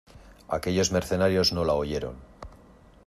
[0.57, 2.15] aquellos mercenarios no la oyeron.